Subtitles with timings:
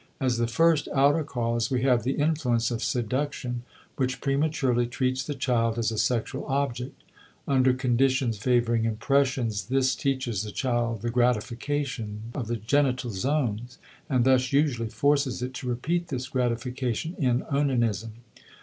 [0.19, 3.61] As the first outer cause we have the influence of seduction
[3.97, 7.03] which prematurely treats the child as a sexual object;
[7.47, 13.77] under conditions favoring impressions this teaches the child the gratification of the genital zones,
[14.09, 18.13] and thus usually forces it to repeat this gratification in onanism.